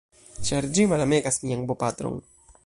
ĉar 0.47 0.67
ĝi 0.77 0.85
malamegas 0.93 1.39
mian 1.45 1.69
bopatron. 1.73 2.19